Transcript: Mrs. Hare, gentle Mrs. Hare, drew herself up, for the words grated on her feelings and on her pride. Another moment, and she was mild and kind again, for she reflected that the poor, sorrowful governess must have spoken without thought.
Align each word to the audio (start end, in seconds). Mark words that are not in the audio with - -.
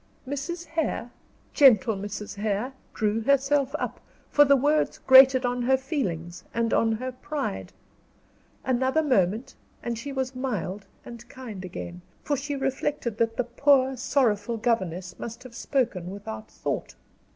Mrs. 0.27 0.65
Hare, 0.65 1.11
gentle 1.53 1.95
Mrs. 1.95 2.33
Hare, 2.37 2.73
drew 2.91 3.21
herself 3.21 3.75
up, 3.77 3.99
for 4.31 4.43
the 4.43 4.55
words 4.55 4.97
grated 4.97 5.45
on 5.45 5.61
her 5.61 5.77
feelings 5.77 6.43
and 6.55 6.73
on 6.73 6.93
her 6.93 7.11
pride. 7.11 7.71
Another 8.65 9.03
moment, 9.03 9.53
and 9.83 9.99
she 9.99 10.11
was 10.11 10.33
mild 10.33 10.87
and 11.05 11.29
kind 11.29 11.63
again, 11.63 12.01
for 12.23 12.35
she 12.35 12.55
reflected 12.55 13.19
that 13.19 13.37
the 13.37 13.43
poor, 13.43 13.95
sorrowful 13.95 14.57
governess 14.57 15.19
must 15.19 15.43
have 15.43 15.53
spoken 15.53 16.09
without 16.09 16.49
thought. 16.49 16.95